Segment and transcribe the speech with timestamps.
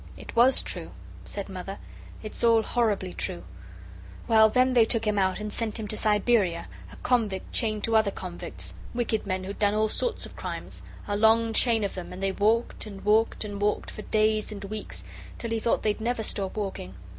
[0.17, 0.89] "It WAS true,"
[1.25, 1.77] said Mother;
[2.23, 3.43] "it's all horribly true.
[4.27, 7.95] Well, then they took him out and sent him to Siberia, a convict chained to
[7.95, 12.11] other convicts wicked men who'd done all sorts of crimes a long chain of them,
[12.11, 15.03] and they walked, and walked, and walked, for days and weeks,
[15.37, 16.95] till he thought they'd never stop walking.